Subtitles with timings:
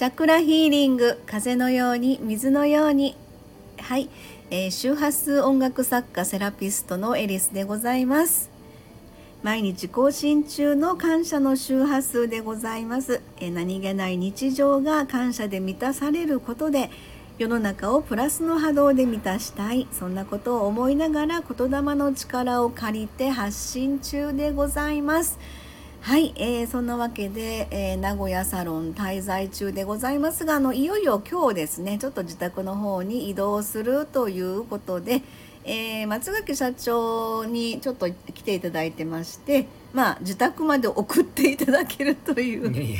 [0.00, 3.18] チャクラヒーリング風のように水のように。
[3.76, 4.08] はい、
[4.50, 8.48] えー、周波数音楽作家セラピストのエリスでございます。
[9.42, 16.88] 毎日更新中の感謝の周波数でございます、えー、何気ない日常が感謝で満たされることで
[17.36, 19.86] 世の中をプラスの波動で満たしたい。
[19.92, 25.38] そんなことを思いながら言霊の力を借りて発信中でございます。
[26.02, 35.22] はい、えー、そんなわけで、えー、名古屋サロン滞在中でございますがあのいよいよ今日ですねちょっと自宅の方に移動するということで、
[35.64, 42.96] えー、松垣社長にちょっと来ていただいてましてまあ自宅まで送っていただけるという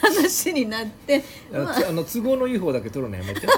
[0.00, 3.46] 話になって、まあ、あの都合のいい方だけ取るのやめて。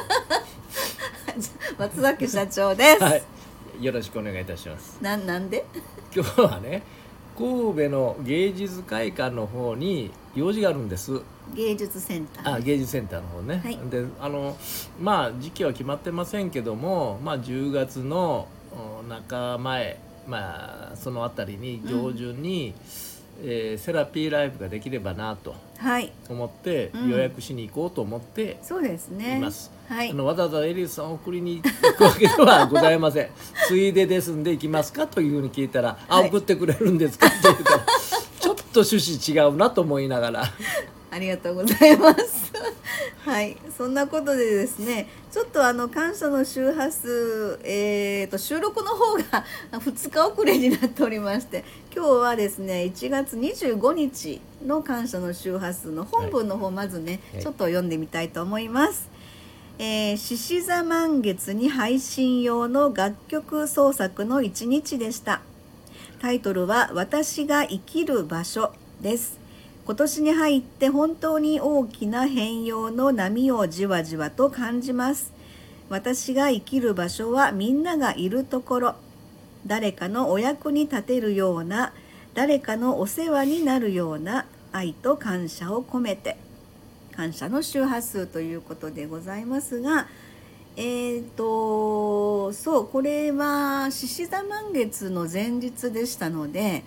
[1.78, 4.96] 松崎社長です、はい、よろしくお願いいたします。
[5.02, 5.66] ななんで？
[6.14, 6.82] 今日はね
[7.38, 11.20] 神戸の芸術会館の方に用事があるんです。
[11.54, 14.56] 芸術センター、あ芸術センターの方ね、はい、であの
[15.00, 18.48] まあ時期は決まってませんけども、まあ、10月の
[19.08, 22.74] 中前まあその辺りに上旬に、
[23.10, 25.54] うんえー、セラピーライブができればなと
[26.28, 29.38] 思って、はい、予約しに行こうと思ってそうですね。
[29.38, 33.30] います、はい、あのわざわざエリスさんを送りに行くわけではございません。
[33.68, 37.86] ついでですんで行きますかというふうに聞いたら「あ送ってくれるんですか?」って言うから
[38.40, 40.44] ちょっと趣旨違うなと思いながら。
[41.08, 42.35] ありがとうございます
[43.26, 43.56] はい。
[43.76, 49.44] そんなことでですねちょっとあの感謝の周波数、えーと、収録の方が
[49.80, 59.08] 2日遅れになっておりまして今日はですね1月25日の感謝の周波数の本文の方まずね、はい、ちょっと読んでみたいと思います。
[59.78, 65.42] え獅子座満月に配信用の楽曲創作の一日でした。
[66.20, 68.72] タイトルは「私が生きる場所」
[69.02, 69.45] です
[69.86, 75.32] 今年に入って本当に大きな変容の波をじわじわと感じます。
[75.88, 78.94] 私が生きる場所はみんながいるところ。
[79.64, 81.92] 誰かのお役に立てるような
[82.34, 86.36] 誰かのお世話になるような愛と感謝を込めて。
[87.16, 90.06] 感謝の周波数ということでございますが
[90.76, 96.84] えーとそうこれは獅子座満月の前日でしたので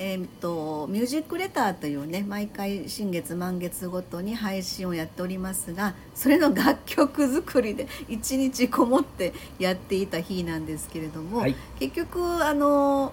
[0.00, 13.12] えーと、ミュージックレターというね毎回新月満月ごとに配信をやっておりますがそれの楽曲作りで一日こもってやっていた日なんですけれども、はい、結局あのな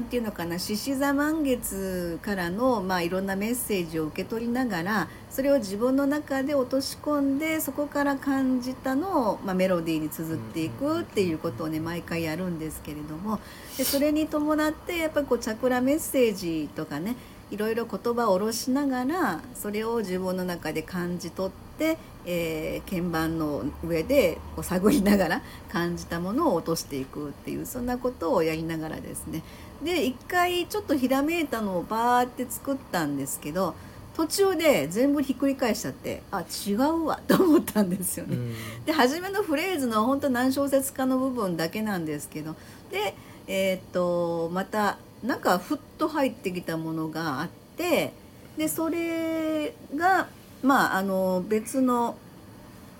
[0.00, 13.38] んていうのかな獅子座満月からの、まあ、いろんなメッセージを受け取りながらそれを自分の中で落とし込んでそこから感じたのを、まあ、メロディーに綴っていくっていうことをね毎回やるんですけれども。
[13.78, 17.14] でそれに伴ってやっぱりこうチャクラメッセージとかね
[17.50, 29.44] いろいろ言葉を下ろしながらそれを自分の中で感じ取って、えー、鍵盤の上でこう探りながら感じたものを落としていくっていうそんなことをやりながらですね
[29.82, 33.74] で一回ちょっとひらめいたのをバーって作ったんですけど
[34.16, 38.38] 途中で全部ひっくり返しちゃってあ違うわと思ったんですよね。
[38.86, 42.56] で初めのフレーズの本当何小節かの部分だけなんですけど
[42.90, 43.14] で
[43.46, 48.12] えー、っとまたなんかふっと入ってきたものがあって
[48.56, 50.28] でそれが
[50.62, 52.16] まああの別の、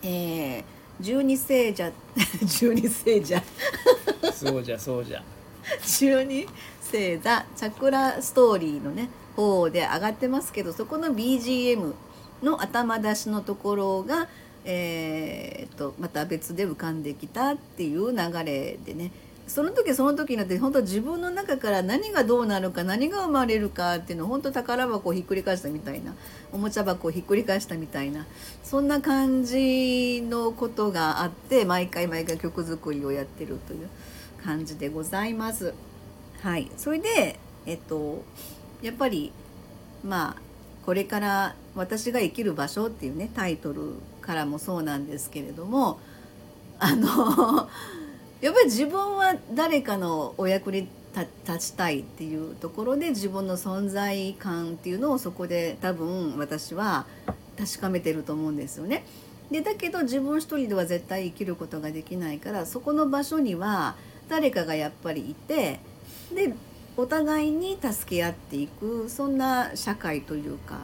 [0.03, 0.65] えー、
[1.01, 1.91] 十二聖者
[2.45, 3.43] 十二聖者。
[4.35, 5.23] そうじゃそうじゃ
[5.85, 6.47] 十二
[6.81, 11.95] 星座チャクラストーリーのね方で上がってますけどそこの BGM
[12.43, 14.29] の頭出しのところが、
[14.65, 19.11] えーと、また別で浮かんできたっていう流れでね。
[19.47, 26.17] その時その時になって本当自分の中から何がどうなるか何が生まれるかっていうのを本当宝箱をひっくり返したみたいな
[26.53, 28.27] おもちゃ箱をひっくり返したみたいな
[28.65, 33.89] そんな感じのことがあって毎回毎回曲作りをやってるという。
[34.45, 35.75] 感じでございます。
[36.43, 38.23] はい、それでえっと
[38.83, 39.33] やっぱり
[40.05, 40.37] まあ
[40.85, 45.99] これから私が生きる場所っていうねタイトルからもそうなんですけれども
[46.79, 47.69] あの
[48.41, 50.89] やっぱり自分は誰かのお役に
[51.47, 57.07] 立ちたいっていうところで自分の存在感っていうのをそこで多分私は
[57.59, 59.05] 確かめてると思うんですよね。
[59.51, 63.95] でだけど自分一人では絶対生きることができないからそこの場所には
[64.29, 65.81] 誰かがやっぱりいて
[66.35, 66.55] で
[66.97, 70.81] お互いに助け合っていくそんな社会というか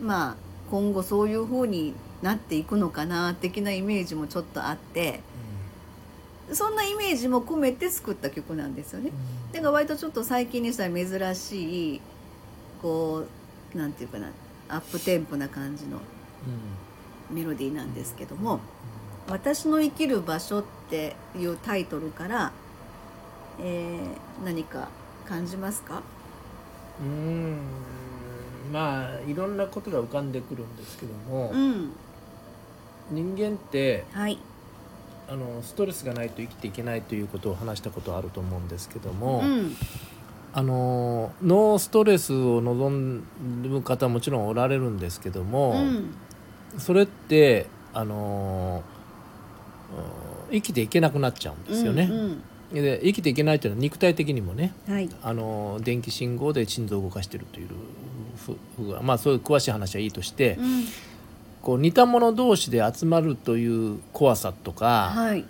[0.00, 0.36] まあ
[0.70, 5.20] 今後そういう風になっていくのかな的なイメージもちょっとあって。
[6.52, 9.10] そんなイメージも込めて作った曲なんですよね。
[9.52, 12.00] だから割とちょっと最近にしたら珍しい
[12.80, 13.24] こ
[13.74, 14.30] うなんていうかな
[14.68, 16.00] アップテンポな感じの
[17.30, 18.60] メロディーなんですけども
[19.28, 22.52] 「私の生きる場所」っていうタイトルから、
[23.60, 24.88] えー何か
[25.26, 26.02] 感じますか？
[27.00, 27.58] うーん
[28.72, 31.90] まあいろんなことが浮かんでくるんですけども、うん。
[33.10, 34.38] 人間ってはい。
[35.28, 39.76] あのストレスがないと生きていけないということを話したことあると思うんですけども、うん。
[40.52, 46.14] あのノーストレスを望む方はもちろんおられるんですけども、うん。
[46.78, 48.82] それってあの
[50.50, 52.04] うん生きていけなくなっちゃうんですよね。
[52.04, 52.42] うん
[52.72, 55.08] で生きていけないというのは肉体的にもねうんはい。
[55.22, 57.68] あの電気信号で心臓を動かしてるという
[58.36, 60.84] ふふまあそういう詳しい話はいいとして、うん。
[61.62, 65.44] こう似た者同士で集まるという怖さとか、はい。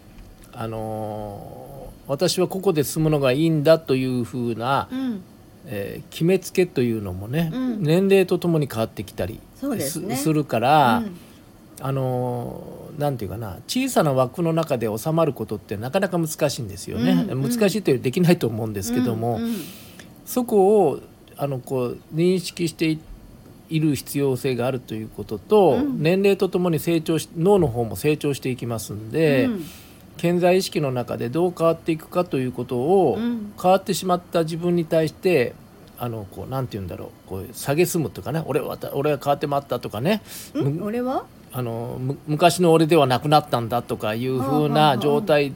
[0.52, 5.22] あの私はここで住むのがいいんだというふうな、うん。
[5.66, 7.82] えー決めつけというのもね、うん。
[7.82, 9.40] 年齢とともに変わってきたり
[9.80, 10.18] すね。
[10.32, 11.18] るから、うん
[11.80, 17.50] あのなんていうかな小さな枠の中で収まることってなかなか難しいんですよね、うんうん。
[17.50, 19.54] 難しいというできないと思うんですけども、うんうん。
[20.26, 21.00] そこを
[21.36, 23.00] あのこう認識してい
[23.70, 26.02] いる必要性があるということと、うん。
[26.02, 29.64] 年齢とともに成長し脳の方も成長していきますんで、うん。
[30.16, 33.52] 健在意識の中でどう変わっていくかということを、うん。
[33.60, 35.54] 変わってしまった自分に対して
[35.98, 40.22] あのこうなんて言うんだろうこう蔑むというかね俺は俺は変わってまったとかね。
[40.54, 41.26] うん俺は？
[41.52, 45.54] あのむ昔の俺ではなくなったんだとかいうふうな状態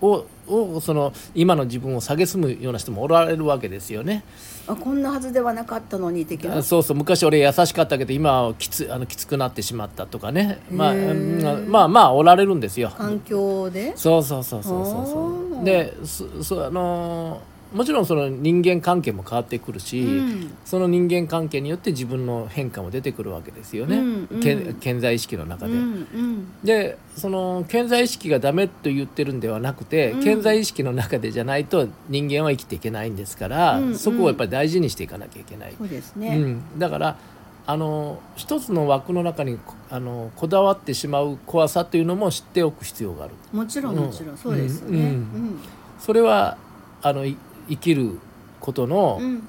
[0.00, 4.24] ををその今の自分を蔑むような人もおられるわけですよね。
[4.66, 6.62] あこんなはずではなかったのに的な？
[6.62, 12.92] そうそう昔俺優しかったけど今はきつあのきつくなってしまったとかね、まあ、まあまあおられるんですよ。
[12.96, 13.92] 環境で？
[13.96, 15.62] そうそうそうそうそうあそー。
[15.62, 20.54] うでそそあのーもちろんその人間関係も変わってくるし、うん。
[20.64, 24.74] その人間関係によって自分の変化も出てくるわけですよね、うんうん。
[24.80, 25.72] 健在意識の中で。
[25.72, 26.46] うんうん。
[26.62, 30.22] でその健在意識がダメと言ってるんではなくて、うん。
[30.22, 33.98] 健在意識の中でじゃないと人間は生きていけないんですから、うんうん。
[33.98, 35.74] そこをやっぱり大事にしていかなきゃいけない。
[35.78, 37.16] そうですうね、ん、だから
[37.64, 43.34] あの一つの枠の中にこあのこだわってしまう怖さというのも知っておく必要がある。
[43.52, 44.36] もちろんうんもちろん。
[44.36, 45.10] そうですよね、ううん。
[45.12, 45.58] ん。
[45.98, 46.58] それは
[47.02, 47.36] あのい
[47.68, 48.18] 生きる
[48.60, 49.48] ことの、うん。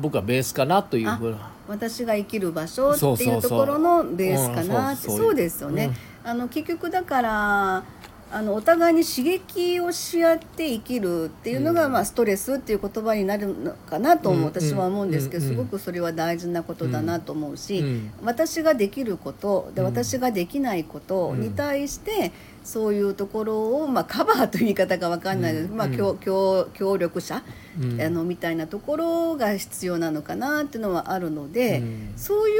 [0.00, 1.50] 僕はベースかなというふうな。
[1.68, 5.90] 私が生きる場所っていうところのベースかなそうですよね、
[6.24, 7.84] あの結局だから
[8.32, 11.92] あのお互いに刺激をし合って生きるっていうのが、うん。
[11.92, 14.44] まあ、ストレスっていう言葉になるのかなともうん。
[14.44, 15.50] 私は思うんですけど、うん。
[15.50, 18.12] すごくそれは大事なことだなと思うし、うん。
[18.24, 19.86] 私ができることでうん。
[19.86, 21.40] 私ができないことうん。
[21.40, 22.32] に対して、
[22.64, 25.96] そういうところを、まあ、カバーという言い方が分かんないです、まあ、うん。
[25.96, 27.42] 協協協力者、
[27.78, 28.00] うん。
[28.00, 32.12] あのみたいなところが必要なのかなっていうのはあるので、うん。
[32.16, 32.58] そうい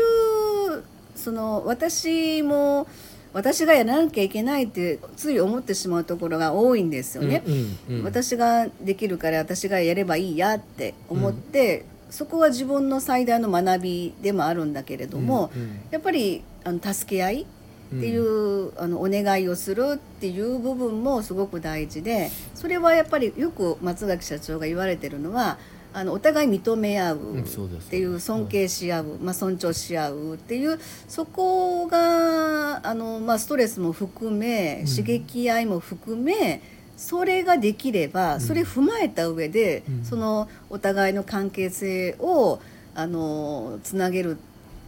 [0.79, 0.83] う
[1.15, 2.87] その私も
[3.33, 7.43] 私がやらなきゃいけないってつい思ってしまうところが多いんですよね。
[7.47, 15.81] うんうん私ができるから私がやればいいやって思って、そこは自分の最大の学びでもあるんだけれども、うんうん。
[15.91, 25.59] やっぱりあの助け合いっていう、あのお願いをするっていう部分もすごく大事でそれはやっぱりよく松崎社長が言われてるのは
[25.95, 27.43] あのお互い認め合うっ
[27.91, 34.87] ていう尊敬し合う、まあ、尊重し合うっていうそこがあの、まあ、ストレスも含めうん。
[34.87, 36.61] 刺激合いも含め、
[36.97, 40.05] それができればそれ踏まえた上で、うん。
[40.05, 42.61] そのお互いの関係性を
[42.95, 44.39] あのつなげる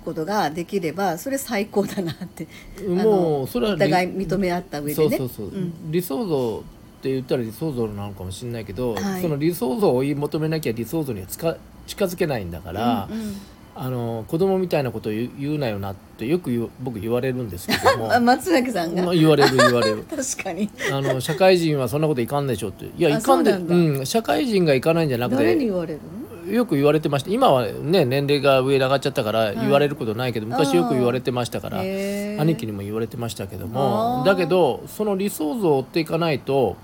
[0.04, 2.46] ことができればそれ最高だなって
[2.86, 5.16] もうそれはお互い認め合った上でね。
[5.16, 5.90] そうそうそう、ん。
[5.90, 6.64] 理想像
[7.04, 9.20] って言ったら理想像なのかもしれないけど、はい。
[9.20, 13.36] その理想像を追い求めなきゃ理想像には近づけないんだから、うんうん。
[13.76, 18.10] あの子供みたいなことを言うなよなってよく僕言われるんですけども。
[18.10, 20.04] あ 松崎さんが、まあ言われる言われる。
[20.08, 20.70] 確かに。
[20.90, 22.86] あの社会人はそんなこといかんでしょって。
[22.86, 26.00] いやあいかんでそうなん社会人がいかないんじゃなく誰にて言われる
[26.46, 26.52] の？
[26.52, 27.30] よく言われてました。
[27.30, 34.22] 今はね年齢が上に上がっちゃったから言われることないけど、昔よく言われてましたから兄貴にも言われてましたけども。
[34.26, 36.76] だけどその理想像を追っていかないと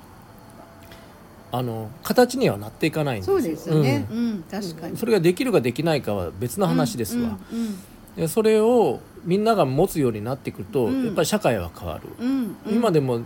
[1.52, 4.96] あの形にはなっていかないんですそうですよね、ううんん確かに。
[4.96, 7.78] それができるかできないかは別の話ですわ、うん
[8.16, 11.06] でそれをみんなが持つようになってくると、うん。
[11.06, 12.74] やっぱり社会は変わる、うんうん。
[12.74, 13.20] 今でも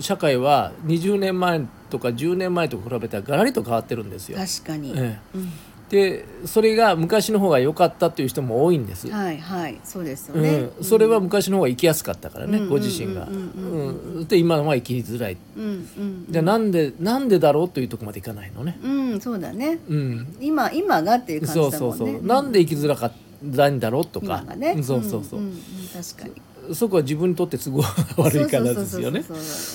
[0.00, 4.38] 社会は20年前とか10年前と比べたらガラリと変わってるんですよ。
[4.38, 5.42] 確かに、えうん。
[5.42, 5.48] え
[5.90, 9.10] でそれが昔の方が良かったっていう人も多いんです。
[9.10, 13.26] はいはいそうですよね、うん、それは昔の方が生きやすかったからね、うんご自身が。
[13.26, 14.24] うんうんうんうん。
[14.28, 15.36] で今のは生きづらい。
[15.56, 18.78] うんうんじゃあなんでなんでだろうというところまでいかないのね。
[18.82, 19.80] うんそうだね。
[19.88, 21.98] うん、今今がっていう感そうじだもね。
[21.98, 23.12] そうんそう、なんで生きづらかっ
[23.56, 24.26] たんだろうとか。
[24.26, 24.80] 今がね。
[24.84, 25.58] そうそうそう、んんん
[25.92, 26.40] 確かに
[26.74, 29.24] そこは自分にとって都合が悪いからですよね。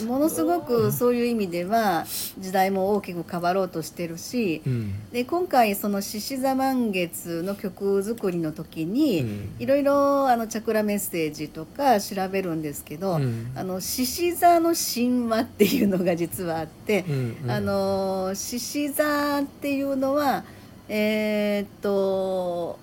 [0.07, 2.05] ものすごくそういう意味では
[2.39, 9.25] 時代も大きく変わろうとしてるし、うん、で今回その獅子座満月の曲作りの時に、
[9.59, 20.43] いろいろあのチャクラメッセージとか調べるんですけど、うん、あの獅子座の神話っていうのが実はあって、うんうん、あの獅子座っていうのは
[20.87, 22.79] えー、っと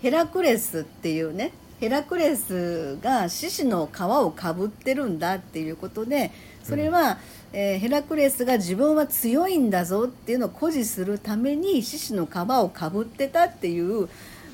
[0.00, 6.30] ヘラクレスっていうねヘラクレスが獅子の皮をかぶってるんだっていうことで
[6.62, 7.18] それは、
[7.52, 12.30] うん、えー、ヘラクレスが自分は強いんだぞっていうのを誇示するために獅子の皮
[12.62, 14.08] をかぶってたっていう、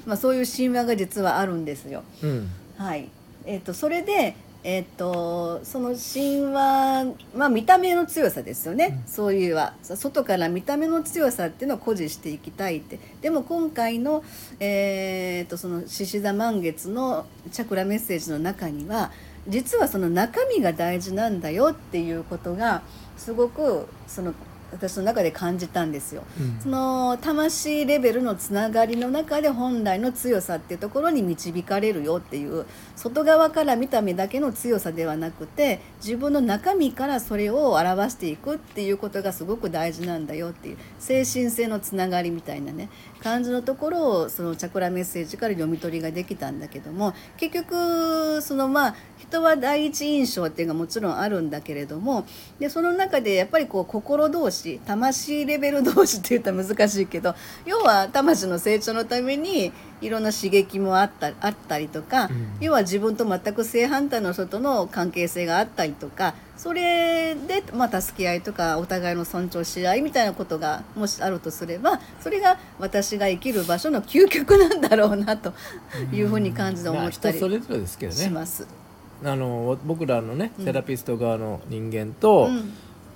[0.07, 2.03] まあ、そういう神話が実はあるんですよ。
[2.23, 3.09] うん、はい。
[3.47, 9.73] えーとそれでえっと、その神話、まあ、見た目の強さですよね、うん、そういうは。
[9.83, 12.99] 外から見た目の強さっていうのを誇示していきたいって。
[13.23, 14.23] でも今回の,、
[14.59, 19.11] えー、っとその獅子座満月のチャクラメッセージの中には
[19.49, 22.83] 実はその中身が大事なんだよっていうことが
[23.17, 24.35] すごくその
[24.73, 42.89] 私の中で感じたんですよ、うん、その魂レベルのつながりの中で本来の強さっていうところに導かれるよっていう外側から見た目だけの強さではなくて自分の中身からそれを表していくっていうことがすごく大事なんだよっていう精神性のつながりみたいなね
[43.23, 52.27] 感じのところをそのチャクラメッセージから読み取りができたんだけども結局そのまあ人は第一印象っていうのがもちろんあるんだけれども
[52.59, 57.35] でその中でやっぱりこう心同士魂レベル同士って言ったら難しいけど
[57.67, 75.53] 要は魂の成長のためにいろんな刺激もあったあったりとか、うん、要は自分と全く正反対の人との関係性があったりとかそれで、まあ、助け合いとかお互いの尊重し合いみたいなことがもしあるとすればそれが私が生きる場所の究極なんだろうなと
[76.13, 78.67] いうふうに感じて思ったりします。
[79.23, 82.73] あの僕らのねセラピスト側の人間と、うん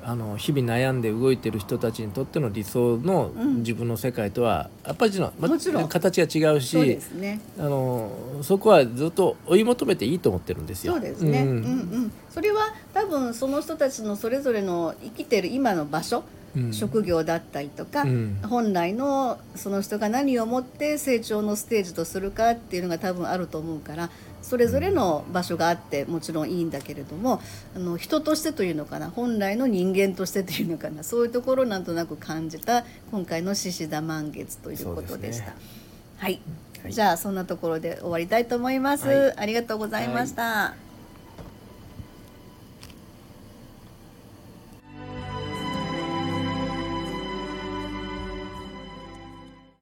[0.06, 5.88] あの日々悩んで動いてる人たちにとっての理想の自分の世界とはやっぱりもちろん。
[5.88, 8.10] 形が違うしそ、ね、あの
[8.42, 10.94] そこはずっと追い求めていいと思ってるんですよ。
[10.94, 11.58] そうですね、うん、うんう
[12.06, 12.12] ん。
[12.30, 16.24] それは多分その人たちのそれぞれの生きてる今の場所
[16.72, 24.10] 職業だったりとか、うん、本来のその人が何をもって成長のステージとするかっていうのが多分あると思うから
[24.44, 27.40] それぞれの場所があってもちろんいいんだけれども
[27.74, 35.46] あの人としてというのかな本来の人間としてというのかなそういうところをなんとなく感じた今回の獅子座満月ということでした。
[35.46, 35.56] ね、
[36.18, 36.40] はい、
[36.82, 39.08] はい、じゃあそんなところで終わりたいと思います。
[39.08, 40.42] はい、ありがとうございました。
[40.42, 40.83] はい